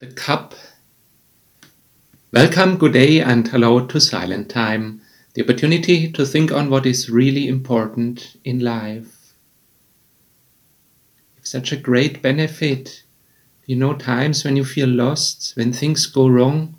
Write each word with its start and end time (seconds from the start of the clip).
The 0.00 0.06
cup. 0.06 0.54
Welcome, 2.32 2.78
good 2.78 2.94
day, 2.94 3.20
and 3.20 3.46
hello 3.46 3.84
to 3.84 4.00
Silent 4.00 4.48
Time, 4.48 5.02
the 5.34 5.42
opportunity 5.42 6.10
to 6.10 6.24
think 6.24 6.50
on 6.50 6.70
what 6.70 6.86
is 6.86 7.10
really 7.10 7.46
important 7.46 8.38
in 8.42 8.60
life. 8.60 9.34
Such 11.42 11.70
a 11.72 11.76
great 11.76 12.22
benefit. 12.22 13.02
You 13.66 13.76
know, 13.76 13.92
times 13.92 14.42
when 14.42 14.56
you 14.56 14.64
feel 14.64 14.88
lost, 14.88 15.54
when 15.54 15.70
things 15.70 16.06
go 16.06 16.28
wrong, 16.28 16.76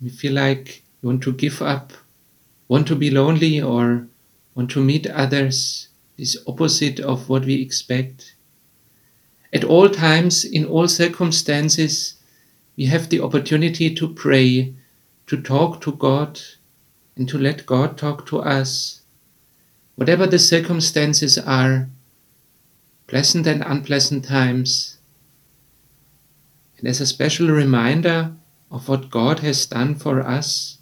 you 0.00 0.10
feel 0.10 0.34
like 0.34 0.84
you 1.02 1.08
want 1.08 1.24
to 1.24 1.32
give 1.32 1.60
up, 1.60 1.92
want 2.68 2.86
to 2.86 2.94
be 2.94 3.10
lonely, 3.10 3.60
or 3.60 4.06
want 4.54 4.70
to 4.70 4.84
meet 4.84 5.08
others, 5.08 5.88
is 6.16 6.44
opposite 6.46 7.00
of 7.00 7.28
what 7.28 7.44
we 7.44 7.60
expect. 7.60 8.36
At 9.52 9.64
all 9.64 9.90
times, 9.90 10.46
in 10.46 10.64
all 10.64 10.88
circumstances, 10.88 12.14
we 12.76 12.86
have 12.86 13.10
the 13.10 13.20
opportunity 13.20 13.94
to 13.94 14.08
pray, 14.08 14.74
to 15.26 15.40
talk 15.40 15.82
to 15.82 15.92
God, 15.92 16.40
and 17.16 17.28
to 17.28 17.36
let 17.36 17.66
God 17.66 17.98
talk 17.98 18.24
to 18.26 18.40
us. 18.40 19.02
Whatever 19.96 20.26
the 20.26 20.38
circumstances 20.38 21.36
are, 21.36 21.90
pleasant 23.06 23.46
and 23.46 23.62
unpleasant 23.62 24.24
times. 24.24 24.96
And 26.78 26.88
as 26.88 27.02
a 27.02 27.06
special 27.06 27.48
reminder 27.48 28.32
of 28.70 28.88
what 28.88 29.10
God 29.10 29.40
has 29.40 29.66
done 29.66 29.96
for 29.96 30.22
us, 30.22 30.78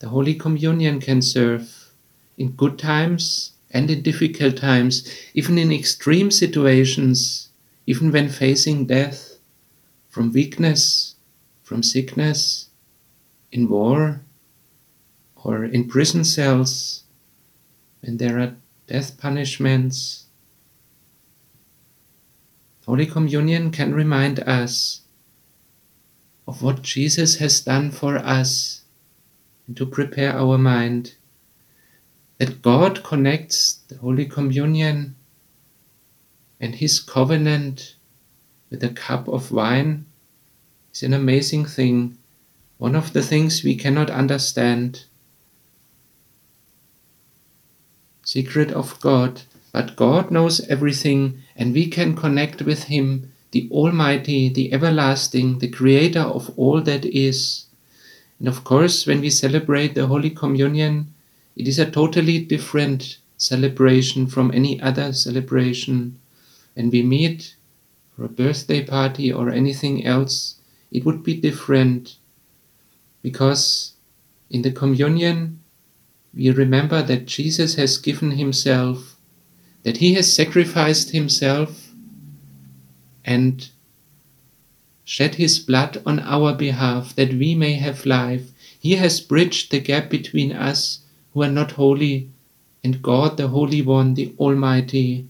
the 0.00 0.10
Holy 0.10 0.34
Communion 0.34 1.00
can 1.00 1.22
serve 1.22 1.94
in 2.36 2.50
good 2.50 2.78
times 2.78 3.52
and 3.70 3.90
in 3.90 4.02
difficult 4.02 4.58
times, 4.58 5.10
even 5.32 5.56
in 5.56 5.72
extreme 5.72 6.30
situations 6.30 7.48
even 7.86 8.10
when 8.10 8.28
facing 8.28 8.86
death 8.86 9.38
from 10.08 10.32
weakness, 10.32 11.16
from 11.62 11.82
sickness, 11.82 12.70
in 13.52 13.68
war, 13.68 14.22
or 15.36 15.64
in 15.64 15.86
prison 15.88 16.24
cells, 16.24 17.04
when 18.00 18.16
there 18.16 18.38
are 18.38 18.56
death 18.86 19.18
punishments. 19.18 20.26
Holy 22.86 23.06
Communion 23.06 23.70
can 23.70 23.94
remind 23.94 24.40
us 24.40 25.02
of 26.46 26.62
what 26.62 26.82
Jesus 26.82 27.36
has 27.36 27.60
done 27.60 27.90
for 27.90 28.18
us 28.18 28.82
and 29.66 29.76
to 29.76 29.86
prepare 29.86 30.32
our 30.32 30.58
mind 30.58 31.14
that 32.38 32.60
God 32.60 33.02
connects 33.02 33.80
the 33.88 33.96
Holy 33.96 34.26
Communion 34.26 35.16
and 36.60 36.76
his 36.76 37.00
covenant 37.00 37.94
with 38.70 38.82
a 38.82 38.88
cup 38.88 39.28
of 39.28 39.52
wine 39.52 40.04
is 40.92 41.02
an 41.02 41.12
amazing 41.12 41.64
thing, 41.64 42.16
one 42.78 42.94
of 42.94 43.12
the 43.12 43.22
things 43.22 43.62
we 43.62 43.74
cannot 43.74 44.10
understand. 44.10 45.04
Secret 48.24 48.70
of 48.72 48.98
God, 49.00 49.42
but 49.72 49.96
God 49.96 50.30
knows 50.30 50.60
everything, 50.68 51.42
and 51.56 51.74
we 51.74 51.86
can 51.88 52.16
connect 52.16 52.62
with 52.62 52.84
Him, 52.84 53.32
the 53.50 53.68
Almighty, 53.70 54.48
the 54.48 54.72
Everlasting, 54.72 55.58
the 55.58 55.68
Creator 55.68 56.20
of 56.20 56.50
all 56.56 56.80
that 56.82 57.04
is. 57.04 57.66
And 58.38 58.48
of 58.48 58.64
course, 58.64 59.06
when 59.06 59.20
we 59.20 59.30
celebrate 59.30 59.94
the 59.94 60.06
Holy 60.06 60.30
Communion, 60.30 61.12
it 61.54 61.68
is 61.68 61.78
a 61.78 61.90
totally 61.90 62.38
different 62.38 63.18
celebration 63.36 64.26
from 64.26 64.50
any 64.52 64.80
other 64.80 65.12
celebration 65.12 66.18
and 66.76 66.90
we 66.92 67.02
meet 67.02 67.56
for 68.14 68.24
a 68.24 68.28
birthday 68.28 68.84
party 68.84 69.32
or 69.32 69.50
anything 69.50 70.04
else, 70.04 70.56
it 70.90 71.04
would 71.04 71.22
be 71.22 71.40
different 71.40 72.16
because 73.22 73.94
in 74.50 74.62
the 74.62 74.70
communion 74.70 75.60
we 76.34 76.50
remember 76.50 77.02
that 77.02 77.26
Jesus 77.26 77.76
has 77.76 77.98
given 77.98 78.32
himself, 78.32 79.16
that 79.82 79.98
he 79.98 80.14
has 80.14 80.32
sacrificed 80.32 81.10
himself 81.10 81.90
and 83.24 83.70
shed 85.04 85.36
his 85.36 85.58
blood 85.58 86.02
on 86.06 86.18
our 86.20 86.54
behalf 86.54 87.14
that 87.14 87.32
we 87.34 87.54
may 87.54 87.74
have 87.74 88.06
life. 88.06 88.50
He 88.78 88.96
has 88.96 89.20
bridged 89.20 89.70
the 89.70 89.80
gap 89.80 90.10
between 90.10 90.52
us 90.52 91.00
who 91.32 91.42
are 91.42 91.50
not 91.50 91.72
holy 91.72 92.30
and 92.82 93.00
God, 93.00 93.36
the 93.36 93.48
Holy 93.48 93.80
One, 93.82 94.14
the 94.14 94.34
Almighty. 94.38 95.26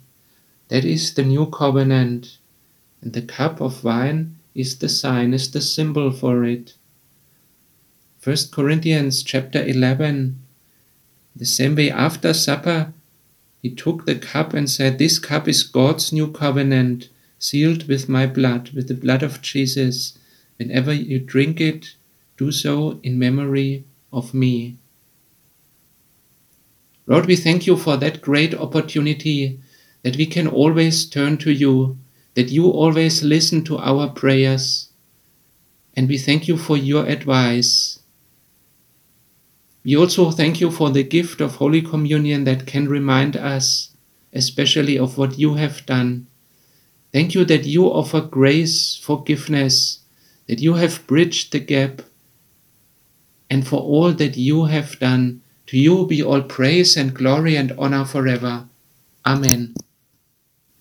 That 0.68 0.84
is 0.84 1.14
the 1.14 1.24
new 1.24 1.46
covenant, 1.46 2.38
and 3.02 3.12
the 3.12 3.22
cup 3.22 3.60
of 3.60 3.84
wine 3.84 4.36
is 4.54 4.78
the 4.78 4.88
sign, 4.88 5.34
is 5.34 5.50
the 5.50 5.60
symbol 5.60 6.10
for 6.10 6.44
it. 6.44 6.74
1 8.22 8.36
Corinthians 8.50 9.22
chapter 9.22 9.62
11, 9.62 10.40
the 11.36 11.44
same 11.44 11.74
way 11.74 11.90
after 11.90 12.32
supper, 12.32 12.94
he 13.60 13.70
took 13.70 14.06
the 14.06 14.14
cup 14.14 14.54
and 14.54 14.70
said, 14.70 14.98
This 14.98 15.18
cup 15.18 15.46
is 15.48 15.62
God's 15.62 16.12
new 16.12 16.30
covenant, 16.30 17.10
sealed 17.38 17.86
with 17.86 18.08
my 18.08 18.26
blood, 18.26 18.70
with 18.70 18.88
the 18.88 18.94
blood 18.94 19.22
of 19.22 19.42
Jesus. 19.42 20.18
Whenever 20.56 20.92
you 20.92 21.18
drink 21.18 21.60
it, 21.60 21.96
do 22.38 22.50
so 22.50 23.00
in 23.02 23.18
memory 23.18 23.84
of 24.12 24.32
me. 24.32 24.76
Lord, 27.06 27.26
we 27.26 27.36
thank 27.36 27.66
you 27.66 27.76
for 27.76 27.98
that 27.98 28.22
great 28.22 28.54
opportunity 28.54 29.60
that 30.04 30.16
we 30.16 30.26
can 30.26 30.46
always 30.46 31.06
turn 31.06 31.38
to 31.38 31.50
you, 31.50 31.98
that 32.34 32.50
you 32.50 32.66
always 32.68 33.24
listen 33.24 33.64
to 33.64 33.78
our 33.78 34.08
prayers. 34.08 34.90
And 35.96 36.08
we 36.08 36.18
thank 36.18 36.46
you 36.46 36.58
for 36.58 36.76
your 36.76 37.06
advice. 37.06 37.98
We 39.82 39.96
also 39.96 40.30
thank 40.30 40.60
you 40.60 40.70
for 40.70 40.90
the 40.90 41.02
gift 41.02 41.40
of 41.40 41.56
Holy 41.56 41.80
Communion 41.80 42.44
that 42.44 42.66
can 42.66 42.86
remind 42.86 43.36
us, 43.36 43.90
especially 44.32 44.98
of 44.98 45.16
what 45.16 45.38
you 45.38 45.54
have 45.54 45.86
done. 45.86 46.26
Thank 47.12 47.34
you 47.34 47.44
that 47.46 47.64
you 47.64 47.86
offer 47.86 48.20
grace, 48.20 48.96
forgiveness, 48.96 50.00
that 50.48 50.60
you 50.60 50.74
have 50.74 51.06
bridged 51.06 51.52
the 51.52 51.60
gap, 51.60 52.02
and 53.48 53.66
for 53.66 53.80
all 53.80 54.12
that 54.12 54.36
you 54.36 54.66
have 54.66 54.98
done. 54.98 55.40
To 55.68 55.78
you 55.78 56.06
be 56.06 56.22
all 56.22 56.42
praise 56.42 56.94
and 56.94 57.14
glory 57.14 57.56
and 57.56 57.72
honor 57.78 58.04
forever. 58.04 58.66
Amen. 59.24 59.74